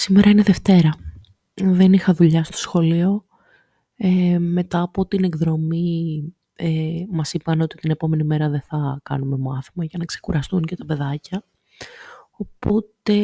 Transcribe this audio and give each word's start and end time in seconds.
Σήμερα 0.00 0.30
είναι 0.30 0.42
Δευτέρα. 0.42 0.94
Δεν 1.54 1.92
είχα 1.92 2.12
δουλειά 2.12 2.44
στο 2.44 2.56
σχολείο. 2.56 3.24
Ε, 3.96 4.38
μετά 4.38 4.80
από 4.80 5.06
την 5.06 5.24
εκδρομή 5.24 6.24
ε, 6.56 7.04
μας 7.10 7.32
είπαν 7.32 7.60
ότι 7.60 7.76
την 7.76 7.90
επόμενη 7.90 8.24
μέρα 8.24 8.48
δεν 8.48 8.60
θα 8.60 9.00
κάνουμε 9.02 9.36
μάθημα 9.36 9.84
για 9.84 9.98
να 9.98 10.04
ξεκουραστούν 10.04 10.62
και 10.62 10.76
τα 10.76 10.84
παιδάκια. 10.84 11.44
Οπότε 12.30 13.14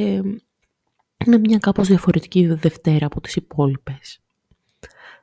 είναι 1.26 1.38
μια 1.38 1.58
κάπως 1.58 1.88
διαφορετική 1.88 2.46
Δευτέρα 2.46 3.06
από 3.06 3.20
τις 3.20 3.36
υπόλοιπες. 3.36 4.20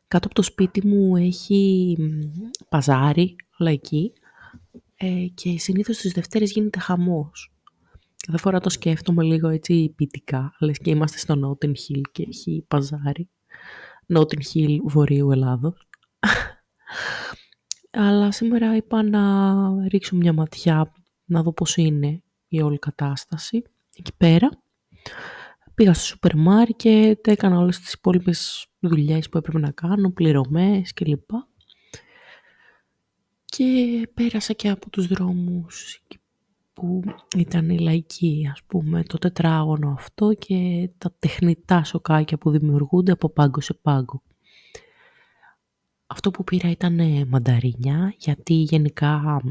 Κάτω 0.07 0.25
από 0.25 0.35
το 0.35 0.41
σπίτι 0.41 0.87
μου 0.87 1.15
έχει 1.15 1.97
παζάρι, 2.69 3.35
λαϊκή, 3.59 4.13
ε, 4.95 5.25
και 5.33 5.59
συνήθως 5.59 5.97
τις 5.97 6.11
Δευτέρες 6.11 6.51
γίνεται 6.51 6.79
χαμός. 6.79 7.50
Κάθε 8.27 8.37
φορά 8.37 8.59
το 8.59 8.69
σκέφτομαι 8.69 9.23
λίγο 9.23 9.47
έτσι 9.47 9.93
ποιητικά, 9.95 10.55
λες 10.59 10.77
και 10.77 10.89
είμαστε 10.89 11.17
στο 11.17 11.35
Νότιν 11.35 11.75
Χιλ 11.75 12.01
και 12.11 12.25
έχει 12.27 12.65
παζάρι. 12.67 13.29
Νότιν 14.05 14.43
Χιλ, 14.43 14.79
Βορείου 14.83 15.31
Ελλάδος. 15.31 15.87
Αλλά 17.91 18.31
σήμερα 18.31 18.75
είπα 18.75 19.03
να 19.03 19.87
ρίξω 19.87 20.15
μια 20.15 20.33
ματιά, 20.33 20.91
να 21.25 21.43
δω 21.43 21.53
πώς 21.53 21.77
είναι 21.77 22.23
η 22.47 22.61
όλη 22.61 22.77
κατάσταση. 22.79 23.63
Εκεί 23.95 24.11
πέρα 24.17 24.49
πήγα 25.75 25.93
στο 25.93 26.05
σούπερ 26.05 26.35
μάρκετ, 26.35 27.27
έκανα 27.27 27.57
όλες 27.57 27.79
τις 27.79 27.93
υπόλοιπες 27.93 28.67
δουλειές 28.79 29.29
που 29.29 29.37
έπρεπε 29.37 29.59
να 29.59 29.71
κάνω, 29.71 30.11
πληρωμές 30.11 30.93
κλπ. 30.93 31.29
Και 33.45 34.09
πέρασα 34.13 34.53
και 34.53 34.69
από 34.69 34.89
τους 34.89 35.07
δρόμους 35.07 36.01
που 36.81 37.01
ήταν 37.37 37.69
η 37.69 37.79
λαϊκή, 37.79 38.49
ας 38.51 38.63
πούμε, 38.67 39.03
το 39.03 39.17
τετράγωνο 39.17 39.93
αυτό 39.97 40.33
και 40.33 40.89
τα 40.97 41.15
τεχνητά 41.19 41.83
σοκάκια 41.83 42.37
που 42.37 42.49
δημιουργούνται 42.49 43.11
από 43.11 43.29
πάγκο 43.29 43.61
σε 43.61 43.73
πάγκο. 43.73 44.21
Αυτό 46.07 46.31
που 46.31 46.43
πήρα 46.43 46.69
ήταν 46.69 47.27
μανταρίνια, 47.27 48.13
γιατί 48.17 48.53
γενικά 48.53 49.41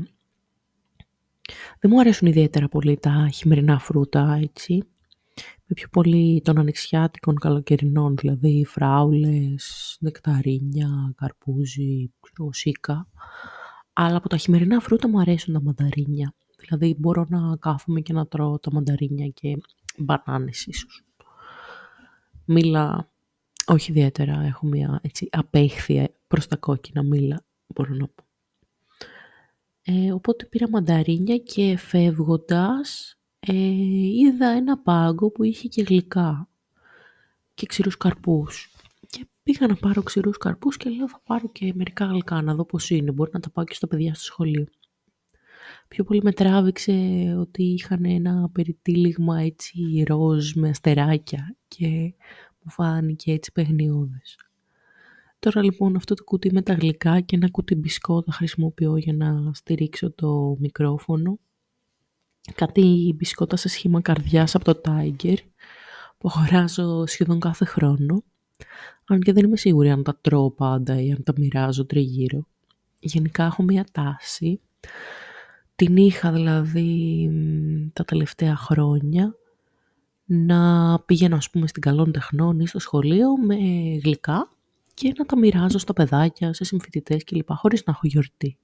δεν 1.79 1.91
μου 1.91 2.01
αρέσουν 2.01 2.29
ιδιαίτερα 2.29 2.69
πολύ 2.69 2.99
τα 2.99 3.29
χειμερινά 3.33 3.79
φρούτα, 3.79 4.39
έτσι. 4.43 4.83
Με 5.67 5.75
πιο 5.75 5.89
πολύ 5.89 6.41
των 6.45 6.59
ανοιξιάτικων 6.59 7.39
καλοκαιρινών, 7.39 8.17
δηλαδή 8.17 8.65
φράουλες, 8.65 9.97
νεκταρίνια, 10.01 11.15
καρπούζι, 11.17 12.13
σίκα. 12.51 13.09
Αλλά 13.93 14.17
από 14.17 14.29
τα 14.29 14.37
χειμερινά 14.37 14.81
φρούτα 14.81 15.09
μου 15.09 15.21
αρέσουν 15.21 15.55
τα 15.55 15.63
μανταρίνια. 15.63 16.35
Δηλαδή 16.61 16.97
μπορώ 16.99 17.27
να 17.29 17.57
κάθομαι 17.57 18.01
και 18.01 18.13
να 18.13 18.27
τρώω 18.27 18.59
τα 18.59 18.73
μανταρίνια 18.73 19.29
και 19.29 19.57
μπανάνες 19.99 20.67
ίσως. 20.67 21.05
Μήλα, 22.45 23.11
όχι 23.67 23.91
ιδιαίτερα, 23.91 24.41
έχω 24.41 24.67
μια 24.67 25.01
έτσι 25.03 25.29
απέχθεια 25.33 26.11
προς 26.29 26.47
τα 26.47 26.57
κόκκινα 26.57 27.03
μήλα, 27.03 27.45
μπορώ 27.67 27.95
να 27.95 28.07
πω. 28.07 28.25
Ε, 29.83 30.13
οπότε 30.13 30.45
πήρα 30.45 30.69
μανταρίνια 30.69 31.39
και 31.39 31.77
φεύγοντας 31.77 33.19
ε, 33.41 33.53
είδα 34.19 34.49
ένα 34.49 34.79
πάγκο 34.79 35.31
που 35.31 35.43
είχε 35.43 35.69
και 35.69 35.83
γλυκά 35.83 36.49
και 37.55 37.67
ξηρούς 37.67 37.97
καρπούς. 37.97 38.75
Και 39.09 39.27
πήγα 39.43 39.67
να 39.67 39.75
πάρω 39.75 40.03
ξηρούς 40.03 40.39
καρπούς 40.39 40.77
και 40.77 40.91
λέω 40.91 41.09
θα 41.09 41.21
πάρω 41.25 41.49
και 41.53 41.73
μερικά 41.75 42.05
γλυκά 42.05 42.43
να 42.43 42.55
δω 42.55 42.65
πώς 42.65 42.91
είναι. 42.91 43.13
Μπορεί 43.13 43.31
να 43.33 43.41
τα 43.41 43.51
πάω 43.51 43.65
και 43.65 43.75
στα 43.75 43.87
παιδιά 43.87 44.15
στο 44.15 44.25
σχολείο. 44.25 44.67
Πιο 45.91 46.05
πολύ 46.05 46.21
με 46.23 46.33
τράβηξε 46.33 46.93
ότι 47.39 47.63
είχαν 47.63 48.05
ένα 48.05 48.51
περιτύλιγμα 48.53 49.41
έτσι 49.41 50.05
ροζ 50.07 50.53
με 50.53 50.69
αστεράκια 50.69 51.57
και 51.69 51.87
μου 52.63 52.71
φάνηκε 52.71 53.33
έτσι 53.33 53.53
παιχνιώδες. 53.53 54.39
Τώρα 55.39 55.63
λοιπόν 55.63 55.97
αυτό 55.97 56.15
το 56.15 56.25
κουτί 56.25 56.53
με 56.53 56.63
τα 56.63 56.73
γλυκά 56.73 57.21
και 57.21 57.37
ένα 57.37 57.51
κουτί 57.51 57.75
μπισκότα 57.75 58.33
χρησιμοποιώ 58.33 58.97
για 58.97 59.13
να 59.13 59.51
στηρίξω 59.55 60.11
το 60.11 60.57
μικρόφωνο. 60.59 61.39
Κάτι 62.55 63.15
μπισκότα 63.17 63.57
σε 63.57 63.69
σχήμα 63.69 64.01
καρδιάς 64.01 64.55
από 64.55 64.65
το 64.65 64.81
Tiger 64.85 65.37
που 66.19 66.31
αγοράζω 66.35 67.07
σχεδόν 67.07 67.41
κάθε 67.41 67.65
χρόνο. 67.65 68.25
Αν 69.07 69.21
και 69.21 69.33
δεν 69.33 69.45
είμαι 69.45 69.57
σίγουρη 69.57 69.91
αν 69.91 70.03
τα 70.03 70.19
τρώω 70.21 70.51
πάντα 70.51 71.01
ή 71.01 71.11
αν 71.11 71.23
τα 71.23 71.33
μοιράζω 71.37 71.87
τριγύρω. 71.87 72.47
Γενικά 73.01 73.45
έχω 73.45 73.63
μία 73.63 73.87
τάση 73.93 74.61
την 75.81 75.97
είχα 75.97 76.33
δηλαδή 76.33 77.31
τα 77.93 78.05
τελευταία 78.05 78.57
χρόνια 78.57 79.35
να 80.25 80.99
πηγαίνω 80.99 81.37
ας 81.37 81.51
πούμε 81.51 81.67
στην 81.67 81.83
καλών 81.83 82.13
τεχνών 82.13 82.61
ή 82.61 82.67
στο 82.67 82.79
σχολείο 82.79 83.37
με 83.37 83.55
γλυκά 84.05 84.51
και 84.95 85.13
να 85.19 85.25
τα 85.25 85.39
μοιράζω 85.39 85.79
στα 85.79 85.93
παιδάκια, 85.93 86.53
σε 86.53 86.65
συμφοιτητές 86.65 87.25
κλπ. 87.25 87.53
χωρίς 87.53 87.85
να 87.85 87.93
έχω 87.93 88.07
γιορτή. 88.07 88.57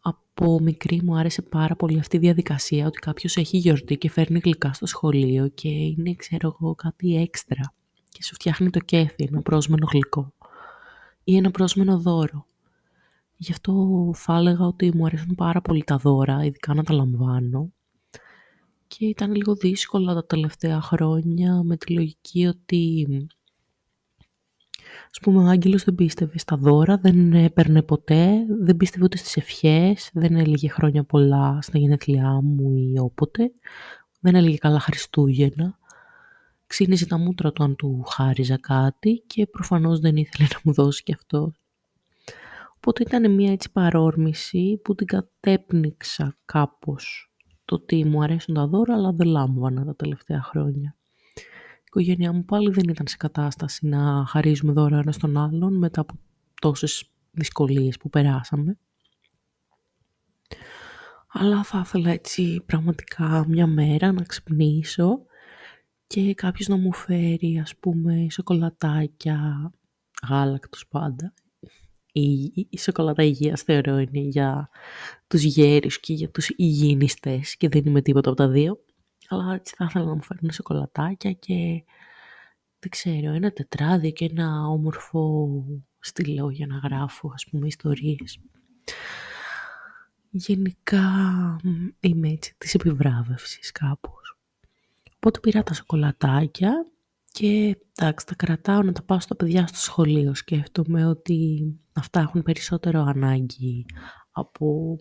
από 0.00 0.60
μικρή 0.60 1.00
μου 1.02 1.16
άρεσε 1.16 1.42
πάρα 1.42 1.76
πολύ 1.76 1.98
αυτή 1.98 2.16
η 2.16 2.20
διαδικασία 2.20 2.86
ότι 2.86 2.98
κάποιος 2.98 3.36
έχει 3.36 3.56
γιορτή 3.56 3.96
και 3.96 4.10
φέρνει 4.10 4.40
γλυκά 4.44 4.72
στο 4.72 4.86
σχολείο 4.86 5.48
και 5.48 5.68
είναι 5.68 6.14
ξέρω 6.14 6.56
εγώ 6.60 6.74
κάτι 6.74 7.16
έξτρα 7.16 7.74
και 8.08 8.22
σου 8.22 8.34
φτιάχνει 8.34 8.70
το 8.70 8.78
κέφι 8.78 9.28
ένα 9.30 9.42
πρόσμενο 9.42 9.86
γλυκό 9.92 10.32
ή 11.24 11.36
ένα 11.36 11.50
πρόσμενο 11.50 11.98
δώρο. 11.98 12.46
Γι' 13.40 13.52
αυτό 13.52 14.10
θα 14.14 14.36
έλεγα 14.36 14.66
ότι 14.66 14.96
μου 14.96 15.06
αρέσουν 15.06 15.34
πάρα 15.34 15.60
πολύ 15.60 15.84
τα 15.84 15.96
δώρα, 15.96 16.44
ειδικά 16.44 16.74
να 16.74 16.82
τα 16.82 16.92
λαμβάνω. 16.92 17.72
Και 18.86 19.06
ήταν 19.06 19.34
λίγο 19.34 19.54
δύσκολα 19.54 20.14
τα 20.14 20.26
τελευταία 20.26 20.80
χρόνια 20.80 21.62
με 21.62 21.76
τη 21.76 21.92
λογική 21.92 22.46
ότι 22.46 23.06
Ας 25.10 25.18
πούμε, 25.20 25.42
ο 25.42 25.46
Άγγελος 25.46 25.84
δεν 25.84 25.94
πίστευε 25.94 26.38
στα 26.38 26.56
δώρα, 26.56 26.96
δεν 26.98 27.32
έπαιρνε 27.32 27.82
ποτέ, 27.82 28.46
δεν 28.60 28.76
πίστευε 28.76 29.04
ούτε 29.04 29.16
στις 29.16 29.36
ευχές, 29.36 30.10
δεν 30.12 30.36
έλεγε 30.36 30.68
χρόνια 30.68 31.04
πολλά 31.04 31.58
στα 31.62 31.78
γενέθλιά 31.78 32.40
μου 32.42 32.76
ή 32.76 32.98
όποτε, 32.98 33.52
δεν 34.20 34.34
έλεγε 34.34 34.56
καλά 34.56 34.80
Χριστούγεννα. 34.80 35.78
Ξύνιζε 36.66 37.06
τα 37.06 37.18
μούτρα 37.18 37.52
του 37.52 37.62
αν 37.62 37.76
του 37.76 38.04
χάριζα 38.08 38.58
κάτι 38.58 39.22
και 39.26 39.46
προφανώς 39.46 40.00
δεν 40.00 40.16
ήθελε 40.16 40.48
να 40.52 40.60
μου 40.64 40.72
δώσει 40.72 41.02
και 41.02 41.12
αυτό. 41.12 41.52
Οπότε 42.78 43.02
ήταν 43.02 43.34
μια 43.34 43.52
έτσι 43.52 43.72
παρόρμηση 43.72 44.80
που 44.84 44.94
την 44.94 45.06
κατέπνιξα 45.06 46.38
κάπως. 46.44 47.32
Το 47.64 47.74
ότι 47.74 48.04
μου 48.04 48.22
αρέσουν 48.22 48.54
τα 48.54 48.66
δώρα, 48.66 48.94
αλλά 48.94 49.12
δεν 49.12 49.26
λάμβανα 49.26 49.84
τα 49.84 49.96
τελευταία 49.96 50.42
χρόνια. 50.42 50.96
Η 51.74 51.82
οικογένειά 51.84 52.32
μου 52.32 52.44
πάλι 52.44 52.70
δεν 52.70 52.88
ήταν 52.88 53.06
σε 53.06 53.16
κατάσταση 53.16 53.86
να 53.86 54.24
χαρίζουμε 54.26 54.72
δώρα 54.72 54.98
ένας 54.98 55.14
στον 55.14 55.36
άλλον 55.36 55.78
μετά 55.78 56.00
από 56.00 56.18
τόσες 56.60 57.10
δυσκολίες 57.30 57.96
που 57.96 58.08
περάσαμε. 58.08 58.78
Αλλά 61.28 61.62
θα 61.62 61.82
ήθελα 61.84 62.10
έτσι 62.10 62.62
πραγματικά 62.66 63.44
μια 63.48 63.66
μέρα 63.66 64.12
να 64.12 64.22
ξυπνήσω 64.22 65.22
και 66.06 66.34
κάποιος 66.34 66.68
να 66.68 66.76
μου 66.76 66.92
φέρει 66.92 67.58
ας 67.58 67.76
πούμε 67.76 68.26
σοκολατάκια, 68.30 69.70
γάλακτος 70.28 70.88
πάντα 70.88 71.34
η, 72.12 72.52
η 72.70 72.78
σοκολάτα 72.78 73.22
υγείας 73.22 73.62
θεωρώ 73.62 73.98
είναι 73.98 74.20
για 74.20 74.68
τους 75.26 75.42
γέρους 75.42 76.00
και 76.00 76.12
για 76.12 76.30
τους 76.30 76.48
υγιεινιστές 76.56 77.56
και 77.56 77.68
δεν 77.68 77.82
είμαι 77.86 78.02
τίποτα 78.02 78.28
από 78.28 78.38
τα 78.38 78.48
δύο. 78.48 78.84
Αλλά 79.28 79.54
έτσι 79.54 79.74
θα 79.76 79.84
ήθελα 79.88 80.04
να 80.04 80.14
μου 80.14 80.22
φέρουν 80.22 80.50
σοκολατάκια 80.50 81.32
και 81.32 81.84
δεν 82.78 82.90
ξέρω, 82.90 83.32
ένα 83.32 83.52
τετράδιο 83.52 84.10
και 84.10 84.24
ένα 84.24 84.66
όμορφο 84.66 85.48
στυλό 85.98 86.50
για 86.50 86.66
να 86.66 86.76
γράφω 86.76 87.30
ας 87.34 87.46
πούμε 87.50 87.66
ιστορίες. 87.66 88.38
Γενικά 90.30 91.02
είμαι 92.00 92.28
έτσι 92.28 92.54
της 92.58 92.74
επιβράβευσης 92.74 93.72
κάπως. 93.72 94.38
Οπότε 95.16 95.40
πήρα 95.40 95.62
τα 95.62 95.74
σοκολατάκια 95.74 96.86
και 97.38 97.78
εντάξει, 97.94 98.26
τα 98.26 98.34
κρατάω 98.34 98.82
να 98.82 98.92
τα 98.92 99.02
πάω 99.02 99.20
στα 99.20 99.36
παιδιά 99.36 99.66
στο 99.66 99.78
σχολείο. 99.78 100.34
Σκέφτομαι 100.34 101.06
ότι 101.06 101.62
αυτά 101.92 102.20
έχουν 102.20 102.42
περισσότερο 102.42 103.00
ανάγκη 103.02 103.86
από 104.30 104.98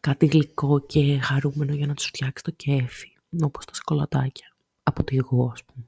κάτι 0.00 0.26
γλυκό 0.26 0.80
και 0.86 1.18
χαρούμενο 1.18 1.74
για 1.74 1.86
να 1.86 1.94
τους 1.94 2.04
φτιάξει 2.04 2.44
το 2.44 2.50
κέφι, 2.50 3.16
όπως 3.42 3.64
τα 3.64 3.74
σκολατάκια, 3.74 4.56
από 4.82 5.04
τη 5.04 5.16
εγώ 5.16 5.50
ας 5.52 5.64
πούμε. 5.64 5.84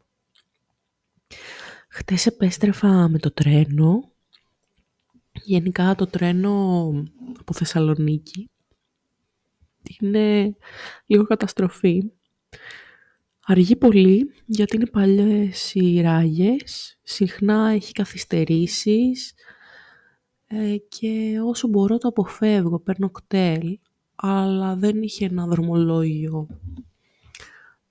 Χτες 1.89 2.27
επέστρεφα 2.27 3.09
με 3.09 3.19
το 3.19 3.31
τρένο, 3.31 4.11
γενικά 5.33 5.95
το 5.95 6.07
τρένο 6.07 6.87
από 7.41 7.53
Θεσσαλονίκη 7.53 8.51
είναι 10.01 10.57
λίγο 11.07 11.25
καταστροφή 11.25 12.13
Αργεί 13.47 13.77
πολύ 13.77 14.31
γιατί 14.47 14.77
είναι 14.77 14.87
παλιές 14.87 15.75
οι 15.75 16.01
ράγες, 16.01 16.99
συχνά 17.03 17.71
έχει 17.71 17.93
καθυστερήσεις 17.93 19.35
ε, 20.47 20.77
και 20.89 21.41
όσο 21.45 21.69
μπορώ 21.69 21.99
το 21.99 22.09
αποφεύγω, 22.09 22.81
παίρνω 22.81 23.11
κτέλ, 23.11 23.79
αλλά 24.15 24.77
δεν 24.77 25.03
είχε 25.03 25.25
ένα 25.25 25.47
δρομολόγιο 25.47 26.47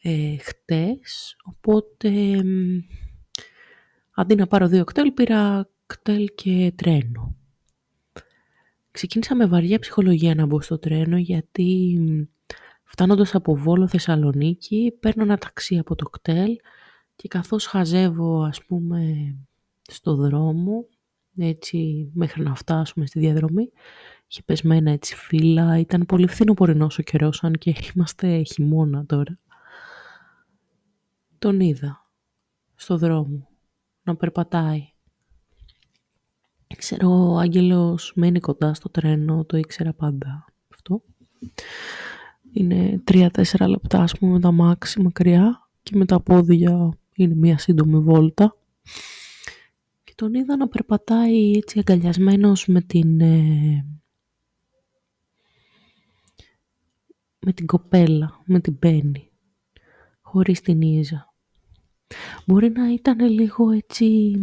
ε, 0.01 0.37
χτες, 0.37 1.35
οπότε 1.43 2.09
αντί 4.15 4.35
να 4.35 4.47
πάρω 4.47 4.67
δύο 4.67 4.83
κτέλ 4.83 5.11
πήρα 5.11 5.69
κτέλ 5.85 6.27
και 6.35 6.73
τρένο. 6.75 7.35
Ξεκίνησα 8.91 9.35
με 9.35 9.45
βαριά 9.45 9.79
ψυχολογία 9.79 10.35
να 10.35 10.45
μπω 10.45 10.61
στο 10.61 10.79
τρένο 10.79 11.17
γιατί 11.17 11.99
φτάνοντας 12.91 13.35
από 13.35 13.55
Βόλο 13.55 13.87
Θεσσαλονίκη 13.87 14.97
παίρνω 14.99 15.23
ένα 15.23 15.37
ταξί 15.37 15.77
από 15.77 15.95
το 15.95 16.05
κτέλ 16.05 16.55
και 17.15 17.27
καθώς 17.27 17.65
χαζεύω 17.65 18.43
ας 18.43 18.65
πούμε 18.65 19.35
στο 19.81 20.15
δρόμο 20.15 20.85
έτσι 21.37 22.11
μέχρι 22.13 22.43
να 22.43 22.55
φτάσουμε 22.55 23.05
στη 23.05 23.19
διαδρομή 23.19 23.71
είχε 24.31 24.41
πεσμένα 24.45 24.91
έτσι 24.91 25.15
φύλλα, 25.15 25.77
ήταν 25.77 26.05
πολύ 26.05 26.27
φθινοπορεινός 26.27 26.97
ο 26.97 27.01
καιρός 27.01 27.43
αν 27.43 27.53
και 27.53 27.75
είμαστε 27.95 28.43
χειμώνα 28.43 29.05
τώρα. 29.05 29.39
Τον 31.39 31.59
είδα 31.59 32.09
στο 32.75 32.97
δρόμο 32.97 33.49
να 34.03 34.15
περπατάει. 34.15 34.89
Ξέρω, 36.77 37.31
ο 37.31 37.37
Άγγελος 37.37 38.13
μένει 38.15 38.39
κοντά 38.39 38.73
στο 38.73 38.89
τρένο, 38.89 39.45
το 39.45 39.57
ήξερα 39.57 39.93
πάντα 39.93 40.45
αυτό. 40.73 41.01
Είναι 42.53 43.01
τρία-τέσσερα 43.03 43.67
λεπτά, 43.67 44.01
ας 44.01 44.17
πούμε, 44.17 44.31
με 44.31 44.39
τα 44.39 44.51
μάξι 44.51 45.01
μακριά 45.01 45.69
και 45.83 45.95
με 45.95 46.05
τα 46.05 46.21
πόδια 46.21 46.97
είναι 47.15 47.35
μια 47.35 47.57
σύντομη 47.57 47.99
βόλτα. 47.99 48.57
Και 50.03 50.13
τον 50.15 50.33
είδα 50.33 50.55
να 50.57 50.67
περπατάει 50.67 51.51
έτσι 51.51 51.79
αγκαλιασμένος 51.79 52.67
με 52.67 52.81
την... 52.81 53.21
Ε, 53.21 53.85
με 57.45 57.53
την 57.53 57.65
κοπέλα, 57.65 58.41
με 58.45 58.59
την 58.59 58.77
Μπέννη, 58.79 59.29
χωρίς 60.21 60.61
την 60.61 60.81
Ίζα. 60.81 61.33
Μπορεί 62.45 62.69
να 62.69 62.93
ήταν 62.93 63.19
λίγο 63.19 63.69
έτσι 63.69 64.37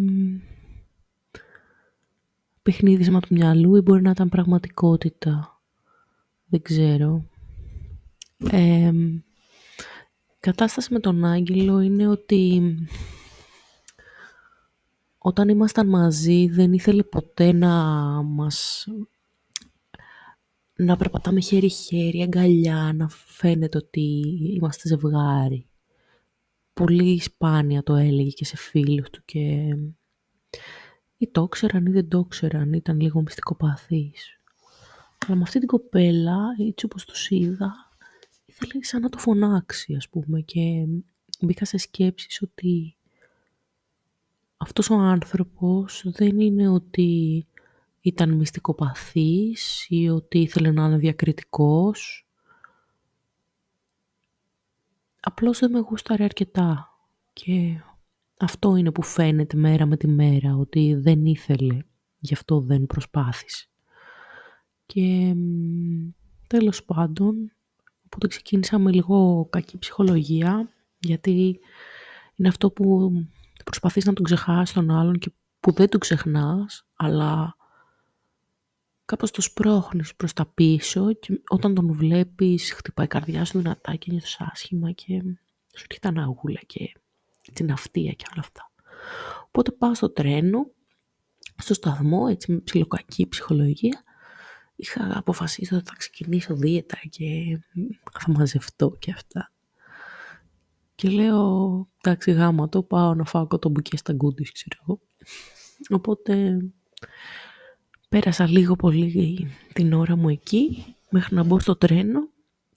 παιχνίδισμα 2.62 3.20
του 3.20 3.34
μυαλού 3.34 3.76
ή 3.76 3.80
μπορεί 3.80 4.02
να 4.02 4.10
ήταν 4.10 4.28
πραγματικότητα. 4.28 5.60
Δεν 6.46 6.62
ξέρω. 6.62 7.24
Ε, 8.50 8.92
κατάσταση 10.40 10.92
με 10.92 11.00
τον 11.00 11.24
Άγγελο 11.24 11.80
είναι 11.80 12.08
ότι 12.08 12.74
όταν 15.18 15.48
ήμασταν 15.48 15.88
μαζί 15.88 16.48
δεν 16.48 16.72
ήθελε 16.72 17.02
ποτέ 17.02 17.52
να 17.52 17.72
μας 18.22 18.86
να 20.80 20.96
περπατάμε 20.96 21.40
χέρι-χέρι, 21.40 22.22
αγκαλιά, 22.22 22.92
να 22.94 23.08
φαίνεται 23.08 23.78
ότι 23.78 24.22
είμαστε 24.54 24.88
ζευγάρι. 24.88 25.66
Πολύ 26.72 27.20
σπάνια 27.20 27.82
το 27.82 27.94
έλεγε 27.94 28.30
και 28.30 28.44
σε 28.44 28.56
φίλους 28.56 29.10
του 29.10 29.22
και 29.24 29.74
ή 31.16 31.28
το 31.30 31.48
ξέραν 31.48 31.86
ή 31.86 31.90
δεν 31.90 32.08
το 32.08 32.24
ξέραν, 32.24 32.72
ήταν 32.72 33.00
λίγο 33.00 33.20
μυστικοπαθής. 33.20 34.40
Αλλά 35.26 35.36
με 35.36 35.42
αυτή 35.42 35.58
την 35.58 35.68
κοπέλα, 35.68 36.38
έτσι 36.68 36.84
όπως 36.84 37.04
τους 37.04 37.30
είδα, 37.30 37.87
ήθελε 38.60 38.84
σαν 38.84 39.00
να 39.00 39.08
το 39.08 39.18
φωνάξει, 39.18 39.94
ας 39.94 40.08
πούμε, 40.08 40.40
και 40.40 40.86
μπήκα 41.40 41.64
σε 41.64 41.76
σκέψεις 41.76 42.42
ότι 42.42 42.96
αυτός 44.56 44.90
ο 44.90 44.94
άνθρωπος 44.94 46.02
δεν 46.04 46.40
είναι 46.40 46.68
ότι 46.68 47.46
ήταν 48.00 48.30
μυστικοπαθής 48.30 49.86
ή 49.88 50.08
ότι 50.08 50.38
ήθελε 50.38 50.70
να 50.70 50.86
είναι 50.86 50.96
διακριτικός. 50.96 52.26
Απλώς 55.20 55.58
δεν 55.58 55.70
με 55.70 55.78
γούσταρε 55.78 56.24
αρκετά 56.24 56.92
και 57.32 57.82
αυτό 58.38 58.76
είναι 58.76 58.92
που 58.92 59.02
φαίνεται 59.02 59.56
μέρα 59.56 59.86
με 59.86 59.96
τη 59.96 60.06
μέρα, 60.06 60.56
ότι 60.56 60.94
δεν 60.94 61.24
ήθελε, 61.24 61.78
γι' 62.18 62.34
αυτό 62.34 62.60
δεν 62.60 62.86
προσπάθησε. 62.86 63.66
Και 64.86 65.34
τέλος 66.46 66.84
πάντων, 66.84 67.52
οπότε 68.08 68.26
ξεκίνησα 68.26 68.78
με 68.78 68.92
λίγο 68.92 69.46
κακή 69.50 69.78
ψυχολογία, 69.78 70.70
γιατί 70.98 71.60
είναι 72.34 72.48
αυτό 72.48 72.70
που 72.70 73.10
προσπαθείς 73.64 74.04
να 74.04 74.12
τον 74.12 74.24
ξεχάσεις 74.24 74.74
τον 74.74 74.90
άλλον 74.90 75.18
και 75.18 75.30
που 75.60 75.72
δεν 75.72 75.88
τον 75.88 76.00
ξεχνάς, 76.00 76.86
αλλά 76.96 77.56
κάπως 79.04 79.30
το 79.30 79.40
σπρώχνεις 79.40 80.14
προς 80.16 80.32
τα 80.32 80.46
πίσω 80.46 81.12
και 81.12 81.40
όταν 81.48 81.74
τον 81.74 81.92
βλέπεις 81.92 82.72
χτυπάει 82.72 83.06
η 83.06 83.08
καρδιά 83.08 83.44
σου 83.44 83.58
δυνατά 83.58 83.94
και 83.94 84.10
νιώθεις 84.10 84.36
άσχημα 84.40 84.92
και 84.92 85.22
σου 85.76 85.84
έρχεται 85.88 86.08
αναγούλα 86.08 86.60
και 86.66 86.92
την 87.52 87.72
αυτία 87.72 88.12
και 88.12 88.24
όλα 88.32 88.40
αυτά. 88.40 88.70
Οπότε 89.46 89.70
πάω 89.70 89.94
στο 89.94 90.10
τρένο, 90.10 90.70
στο 91.56 91.74
σταθμό, 91.74 92.26
έτσι 92.30 92.52
με 92.52 92.58
ψιλοκακή 92.58 93.28
ψυχολογία. 93.28 94.02
Είχα 94.80 95.18
αποφασίσει 95.18 95.74
ότι 95.74 95.84
θα 95.88 95.94
ξεκινήσω 95.96 96.54
δίαιτα 96.56 96.98
και 97.10 97.58
θα 98.20 98.32
μαζευτώ 98.32 98.96
και 98.98 99.10
αυτά. 99.10 99.52
Και 100.94 101.08
λέω, 101.08 101.88
εντάξει 102.00 102.30
γάμα 102.30 102.68
το, 102.68 102.82
πάω 102.82 103.14
να 103.14 103.24
φάω 103.24 103.46
κοτομπουκέ 103.46 103.96
στα 103.96 104.12
γκούντις, 104.12 104.52
ξέρω 104.52 104.76
εγώ. 104.82 105.00
Οπότε 105.88 106.58
πέρασα 108.08 108.48
λίγο 108.48 108.76
πολύ 108.76 109.48
την 109.72 109.92
ώρα 109.92 110.16
μου 110.16 110.28
εκεί, 110.28 110.84
μέχρι 111.10 111.34
να 111.34 111.42
μπω 111.42 111.58
στο 111.58 111.76
τρένο 111.76 112.28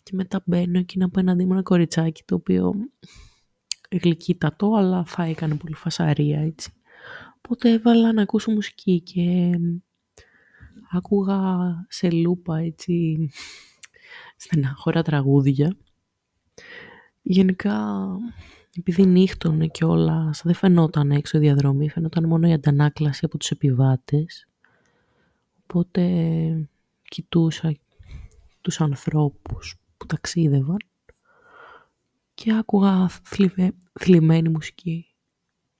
και 0.03 0.11
μετά 0.15 0.43
μπαίνω 0.45 0.79
εκεί 0.79 0.97
να 0.97 1.05
απέναντί 1.05 1.45
μου 1.45 1.53
ένα 1.53 1.63
κοριτσάκι 1.63 2.23
το 2.25 2.35
οποίο 2.35 2.73
γλυκύτατο, 3.91 4.73
αλλά 4.73 5.05
θα 5.05 5.23
έκανε 5.23 5.55
πολύ 5.55 5.75
φασαρία, 5.75 6.39
έτσι. 6.39 6.71
Οπότε 7.37 7.71
έβαλα 7.71 8.13
να 8.13 8.21
ακούσω 8.21 8.51
μουσική 8.51 9.01
και 9.01 9.51
άκουγα 10.91 11.39
σε 11.89 12.11
λούπα, 12.11 12.57
έτσι, 12.57 13.29
στενάχωρα 14.35 15.01
τραγούδια. 15.01 15.77
Γενικά, 17.21 18.07
επειδή 18.77 19.05
νύχτωνε 19.05 19.67
και 19.67 19.85
όλα, 19.85 20.33
δεν 20.43 20.53
φαινόταν 20.53 21.11
έξω 21.11 21.37
η 21.37 21.41
διαδρομή, 21.41 21.89
φαινόταν 21.89 22.27
μόνο 22.27 22.47
η 22.47 22.53
αντανάκλαση 22.53 23.25
από 23.25 23.37
τους 23.37 23.51
επιβάτες. 23.51 24.47
Οπότε 25.63 26.69
κοιτούσα 27.01 27.77
τους 28.61 28.81
ανθρώπους 28.81 29.75
που 29.97 30.05
ταξίδευαν 30.05 30.77
και 32.33 32.53
άκουγα 32.53 33.07
θλιβε, 33.07 33.73
θλιμμένη 33.99 34.49
μουσική, 34.49 35.05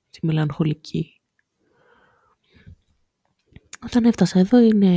τη 0.09 0.25
μελαγχολική. 0.25 1.20
Όταν 3.85 4.03
έφτασα 4.03 4.39
εδώ 4.39 4.59
είναι 4.59 4.87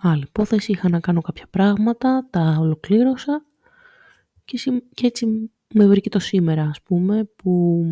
άλλη 0.00 0.22
υπόθεση, 0.22 0.72
είχα 0.72 0.88
να 0.88 1.00
κάνω 1.00 1.20
κάποια 1.20 1.46
πράγματα, 1.50 2.26
τα 2.30 2.56
ολοκλήρωσα 2.60 3.44
και, 4.44 4.82
και 4.94 5.06
έτσι 5.06 5.50
με 5.74 5.86
βρήκε 5.86 6.08
το 6.08 6.18
σήμερα 6.18 6.62
ας 6.62 6.82
πούμε 6.82 7.24
που 7.24 7.84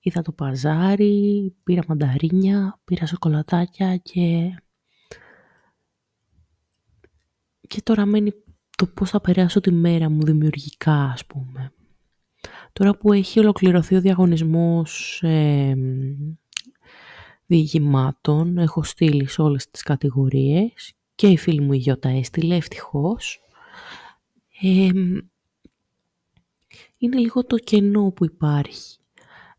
είδα 0.00 0.22
το 0.22 0.32
παζάρι, 0.32 1.54
πήρα 1.62 1.82
μανταρίνια, 1.88 2.80
πήρα 2.84 3.06
σοκολατάκια 3.06 3.96
και... 3.96 4.54
Και 7.68 7.82
τώρα 7.82 8.06
μένει 8.06 8.32
το 8.76 8.86
πώς 8.86 9.10
θα 9.10 9.20
περάσω 9.20 9.60
τη 9.60 9.72
μέρα 9.72 10.08
μου 10.08 10.24
δημιουργικά 10.24 11.04
ας 11.04 11.26
πούμε. 11.26 11.72
Τώρα 12.72 12.96
που 12.96 13.12
έχει 13.12 13.38
ολοκληρωθεί 13.38 13.94
ο 13.94 14.00
διαγωνισμός 14.00 15.22
ε, 15.22 15.74
διηγημάτων, 17.48 18.58
έχω 18.58 18.82
στείλει 18.82 19.28
σε 19.28 19.42
όλες 19.42 19.68
τις 19.68 19.82
κατηγορίες 19.82 20.92
και 21.14 21.28
η 21.28 21.36
φίλη 21.36 21.60
μου 21.60 21.72
η 21.72 21.76
Γιώτα 21.76 22.08
έστειλε, 22.08 22.56
ευτυχώς. 22.56 23.40
είναι 26.98 27.18
λίγο 27.18 27.44
το 27.44 27.56
κενό 27.56 28.10
που 28.10 28.24
υπάρχει. 28.24 28.98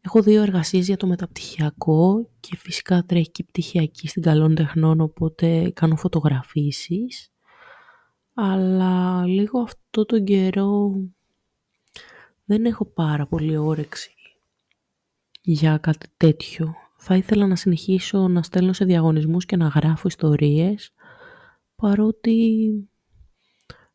Έχω 0.01 0.21
δύο 0.21 0.41
εργασίες 0.41 0.85
για 0.85 0.97
το 0.97 1.07
μεταπτυχιακό 1.07 2.29
και 2.39 2.55
φυσικά 2.55 3.03
τρέχει 3.03 3.31
και 3.31 3.41
η 3.41 3.45
πτυχιακή 3.45 4.07
στην 4.07 4.21
καλών 4.21 4.55
τεχνών, 4.55 5.01
οπότε 5.01 5.71
κάνω 5.75 5.95
φωτογραφίσεις. 5.95 7.31
Αλλά 8.33 9.25
λίγο 9.25 9.59
αυτό 9.59 10.05
τον 10.05 10.23
καιρό 10.23 10.93
δεν 12.45 12.65
έχω 12.65 12.85
πάρα 12.85 13.27
πολύ 13.27 13.57
όρεξη 13.57 14.13
για 15.41 15.77
κάτι 15.77 16.07
τέτοιο. 16.17 16.75
Θα 17.01 17.15
ήθελα 17.15 17.47
να 17.47 17.55
συνεχίσω 17.55 18.27
να 18.27 18.43
στέλνω 18.43 18.73
σε 18.73 18.85
διαγωνισμούς 18.85 19.45
και 19.45 19.55
να 19.55 19.67
γράφω 19.67 20.07
ιστορίες, 20.07 20.93
παρότι, 21.75 22.69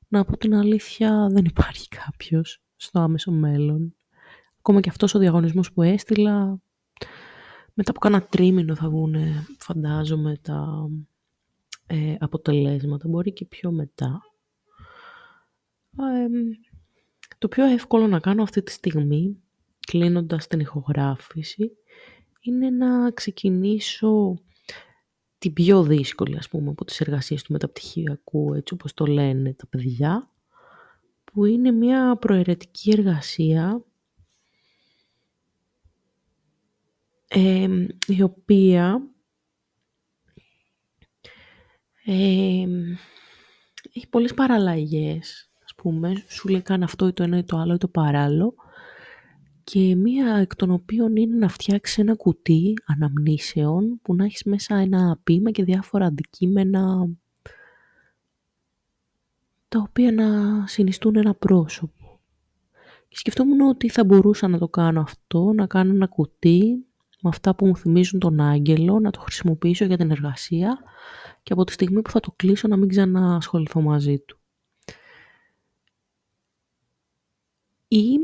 να 0.09 0.25
πω 0.25 0.37
την 0.37 0.55
αλήθεια, 0.55 1.29
δεν 1.31 1.45
υπάρχει 1.45 1.89
κάποιος 1.89 2.63
στο 2.77 3.01
άμεσο 3.01 3.31
μέλλον. 3.31 3.95
Ακόμα 4.59 4.81
και 4.81 4.89
αυτός 4.89 5.15
ο 5.15 5.19
διαγωνισμός 5.19 5.73
που 5.73 5.83
έστειλα, 5.83 6.61
μετά 7.75 7.91
από 7.91 8.01
κάνα 8.01 8.23
τρίμηνο 8.23 8.75
θα 8.75 8.89
βγουν, 8.89 9.15
φαντάζομαι, 9.59 10.37
τα 10.43 10.89
ε, 11.87 12.15
αποτελέσματα. 12.19 13.09
Μπορεί 13.09 13.33
και 13.33 13.45
πιο 13.45 13.71
μετά. 13.71 14.21
Το 17.39 17.49
πιο 17.49 17.65
εύκολο 17.65 18.07
να 18.07 18.21
κάνω 18.21 18.43
αυτή 18.43 18.63
τη 18.63 18.73
στιγμή, 18.73 19.43
κλείνοντας 19.81 20.47
την 20.47 20.61
ηχογράφηση, 20.61 21.71
είναι 22.47 22.71
να 22.71 23.11
ξεκινήσω 23.11 24.39
την 25.39 25.53
πιο 25.53 25.83
δύσκολη, 25.83 26.37
ας 26.37 26.49
πούμε, 26.49 26.71
από 26.71 26.85
τις 26.85 27.01
εργασίες 27.01 27.43
του 27.43 27.53
μεταπτυχιακού, 27.53 28.55
έτσι 28.55 28.75
όπως 28.75 28.95
το 28.95 29.07
λένε 29.07 29.53
τα 29.53 29.67
παιδιά, 29.67 30.31
που 31.25 31.45
είναι 31.45 31.71
μια 31.71 32.17
προαιρετική 32.17 32.91
εργασία 32.91 33.85
η 38.07 38.23
οποία 38.23 39.09
έχει 43.93 44.09
πολλές 44.11 44.35
παραλλαγές, 44.35 45.51
ας 45.65 45.75
πούμε. 45.75 46.25
Σου 46.29 46.49
λέει 46.49 46.63
καν 46.63 46.83
αυτό 46.83 47.07
ή 47.07 47.13
το 47.13 47.23
ένα 47.23 47.39
ή 47.39 47.45
το 47.45 47.57
άλλο 47.57 47.75
ή 47.75 47.79
το 47.79 47.89
παράλληλο. 47.89 48.55
Και 49.65 49.95
μία 49.95 50.37
εκ 50.37 50.57
των 50.57 50.71
οποίων 50.71 51.17
είναι 51.17 51.37
να 51.37 51.49
φτιάξει 51.49 52.01
ένα 52.01 52.15
κουτί 52.15 52.75
αναμνήσεων 52.87 54.01
που 54.03 54.15
να 54.15 54.25
έχεις 54.25 54.45
μέσα 54.45 54.77
ένα 54.77 55.21
ποίημα 55.25 55.51
και 55.51 55.65
διάφορα 55.65 56.07
αντικείμενα 56.07 57.09
τα 59.69 59.81
οποία 59.89 60.13
να 60.13 60.27
συνιστούν 60.67 61.17
ένα 61.17 61.35
πρόσωπο. 61.35 62.21
Και 63.09 63.17
σκεφτόμουν 63.19 63.61
ότι 63.61 63.89
θα 63.89 64.05
μπορούσα 64.05 64.49
να 64.49 64.59
το 64.59 64.69
κάνω 64.69 65.01
αυτό, 65.01 65.53
να 65.53 65.67
κάνω 65.67 65.95
ένα 65.95 66.07
κουτί 66.07 66.87
με 67.21 67.29
αυτά 67.29 67.55
που 67.55 67.67
μου 67.67 67.77
θυμίζουν 67.77 68.21
τον 68.21 68.41
άγγελο, 68.41 68.99
να 69.01 69.11
το 69.11 69.21
χρησιμοποιήσω 69.21 69.85
για 69.85 69.97
την 69.97 70.11
εργασία 70.11 70.79
και 71.43 71.53
από 71.53 71.65
τη 71.65 71.73
στιγμή 71.73 72.03
που 72.03 72.11
θα 72.11 72.21
το 72.21 72.33
κλείσω 72.37 72.69
να 72.69 72.77
μην 72.77 72.89
ξανασχοληθώ 72.89 73.81
μαζί 73.81 74.19
του. 74.19 74.39
Ή 77.89 78.19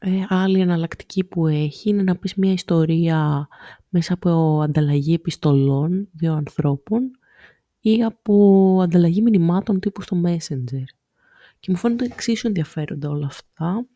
ε, 0.00 0.24
άλλη 0.28 0.60
εναλλακτική 0.60 1.24
που 1.24 1.46
έχει 1.46 1.88
είναι 1.88 2.02
να 2.02 2.16
πεις 2.16 2.34
μια 2.34 2.52
ιστορία 2.52 3.48
μέσα 3.88 4.14
από 4.14 4.60
ανταλλαγή 4.62 5.14
επιστολών 5.14 6.08
δύο 6.12 6.32
ανθρώπων 6.32 7.10
ή 7.80 8.04
από 8.04 8.78
ανταλλαγή 8.82 9.22
μηνυμάτων 9.22 9.80
τύπου 9.80 10.02
στο 10.02 10.20
Messenger. 10.24 10.84
Και 11.60 11.70
μου 11.70 11.76
φαίνονται 11.76 12.04
εξίσου 12.04 12.46
ενδιαφέροντα 12.46 13.08
όλα 13.08 13.26
αυτά 13.26 13.86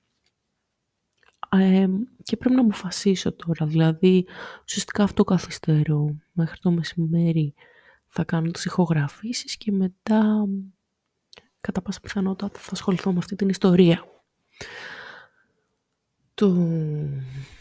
και 2.23 2.37
πρέπει 2.37 2.55
να 2.55 2.63
μου 2.63 2.73
φασίσω 2.73 3.33
τώρα. 3.33 3.67
Δηλαδή, 3.67 4.27
ουσιαστικά 4.67 5.03
αυτό 5.03 5.25
καθυστερώ. 5.25 6.17
Μέχρι 6.33 6.59
το 6.61 6.71
μεσημέρι 6.71 7.55
θα 8.09 8.25
κάνω 8.25 8.51
τις 8.51 8.65
ηχογραφήσεις 8.65 9.57
και 9.57 9.73
μετά, 9.73 10.47
κατά 11.61 11.83
πάσα 11.83 12.01
πιθανότητα, 12.01 12.51
θα 12.59 12.71
ασχοληθώ 12.73 13.13
με 13.13 13.19
αυτή 13.19 13.37
την 13.37 13.49
ιστορία. 13.49 14.05
Το... 16.35 16.57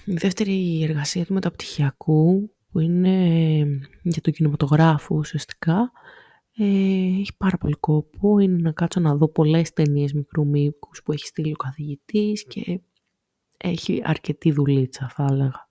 Η 0.05 0.13
δεύτερη 0.13 0.83
εργασία 0.83 1.25
του 1.25 1.33
μεταπτυχιακού, 1.33 2.51
που 2.71 2.79
είναι 2.79 3.65
για 4.01 4.21
τον 4.21 4.33
κινηματογράφο 4.33 5.15
ουσιαστικά, 5.15 5.91
ε, 6.57 6.65
έχει 7.19 7.31
πάρα 7.37 7.57
πολύ 7.57 7.75
κόπο. 7.79 8.39
Είναι 8.39 8.61
να 8.61 8.71
κάτσω 8.71 8.99
να 8.99 9.15
δω 9.15 9.27
πολλές 9.27 9.73
ταινίες 9.73 10.13
μικρού 10.13 10.47
μήκους 10.47 11.03
που 11.03 11.11
έχει 11.11 11.27
στείλει 11.27 11.51
ο 11.51 11.55
καθηγητής 11.55 12.45
και 12.47 12.79
έχει 13.57 14.01
αρκετή 14.03 14.51
δουλίτσα 14.51 15.09
θα 15.09 15.27
έλεγα. 15.31 15.69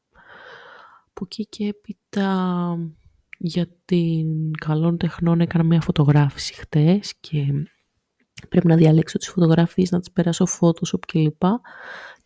Που 1.12 1.24
εκεί 1.24 1.46
και 1.46 1.66
έπειτα 1.66 2.78
για 3.38 3.68
την 3.84 4.52
καλών 4.52 4.96
τεχνών 4.96 5.40
έκανα 5.40 5.64
μια 5.64 5.80
φωτογράφηση 5.80 6.54
χτες 6.54 7.14
και 7.20 7.46
πρέπει 8.48 8.66
να 8.66 8.76
διαλέξω 8.76 9.18
τις 9.18 9.28
φωτογραφίες, 9.28 9.90
να 9.90 9.98
τις 9.98 10.10
περάσω 10.10 10.46
Photoshop 10.60 11.00
κλπ. 11.06 11.42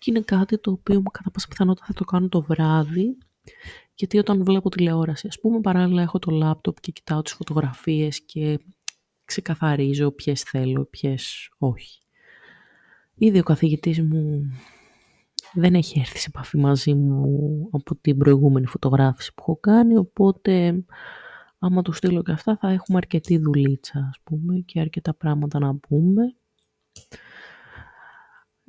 Και 0.06 0.12
είναι 0.12 0.24
κάτι 0.24 0.58
το 0.58 0.70
οποίο 0.70 1.02
κατά 1.02 1.30
πάσα 1.30 1.48
πιθανότητα 1.48 1.86
θα 1.86 1.92
το 1.92 2.04
κάνω 2.04 2.28
το 2.28 2.42
βράδυ 2.42 3.18
γιατί 3.94 4.18
όταν 4.18 4.44
βλέπω 4.44 4.68
τηλεόραση, 4.68 5.26
ας 5.26 5.40
πούμε, 5.40 5.60
παράλληλα 5.60 6.02
έχω 6.02 6.18
το 6.18 6.30
λάπτοπ 6.30 6.80
και 6.80 6.92
κοιτάω 6.92 7.22
τις 7.22 7.32
φωτογραφίες 7.32 8.24
και 8.24 8.58
ξεκαθαρίζω 9.24 10.10
ποιες 10.10 10.42
θέλω, 10.42 10.84
ποιες 10.84 11.50
όχι. 11.58 12.00
Ήδη 13.14 13.38
ο 13.38 13.42
καθηγητής 13.42 14.02
μου 14.02 14.50
δεν 15.54 15.74
έχει 15.74 15.98
έρθει 15.98 16.18
σε 16.18 16.26
επαφή 16.28 16.56
μαζί 16.56 16.94
μου 16.94 17.68
από 17.72 17.96
την 17.96 18.18
προηγούμενη 18.18 18.66
φωτογράφηση 18.66 19.34
που 19.34 19.42
έχω 19.42 19.56
κάνει, 19.56 19.96
οπότε 19.96 20.84
άμα 21.58 21.82
του 21.82 21.92
στείλω 21.92 22.22
και 22.22 22.32
αυτά 22.32 22.56
θα 22.56 22.68
έχουμε 22.68 22.98
αρκετή 22.98 23.38
δουλίτσα, 23.38 23.98
ας 23.98 24.20
πούμε, 24.24 24.58
και 24.58 24.80
αρκετά 24.80 25.14
πράγματα 25.14 25.58
να 25.58 25.76
πούμε. 25.76 26.34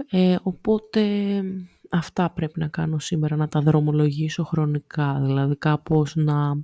Ε, 0.09 0.35
οπότε 0.43 1.41
αυτά 1.89 2.29
πρέπει 2.29 2.59
να 2.59 2.67
κάνω 2.67 2.99
σήμερα, 2.99 3.35
να 3.35 3.47
τα 3.47 3.61
δρομολογήσω 3.61 4.43
χρονικά, 4.43 5.19
δηλαδή 5.21 5.55
κάπως 5.57 6.15
να 6.15 6.61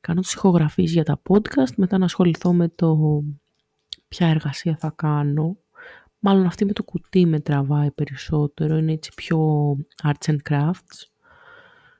κάνω 0.00 0.20
τις 0.20 0.32
ηχογραφίες 0.32 0.92
για 0.92 1.04
τα 1.04 1.22
podcast, 1.28 1.74
μετά 1.76 1.98
να 1.98 2.04
ασχοληθώ 2.04 2.52
με 2.52 2.68
το 2.68 3.22
ποια 4.08 4.28
εργασία 4.28 4.76
θα 4.76 4.92
κάνω. 4.96 5.56
Μάλλον 6.18 6.46
αυτή 6.46 6.64
με 6.64 6.72
το 6.72 6.82
κουτί 6.82 7.26
με 7.26 7.40
τραβάει 7.40 7.90
περισσότερο, 7.90 8.76
είναι 8.76 8.92
έτσι 8.92 9.10
πιο 9.14 9.40
arts 10.02 10.30
and 10.30 10.38
crafts. 10.50 11.11